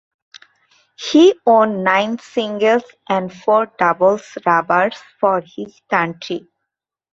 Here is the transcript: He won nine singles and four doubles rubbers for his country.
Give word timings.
He 0.97 1.35
won 1.45 1.83
nine 1.83 2.17
singles 2.17 2.81
and 3.07 3.31
four 3.31 3.67
doubles 3.77 4.35
rubbers 4.47 4.95
for 5.19 5.41
his 5.45 5.79
country. 5.91 6.47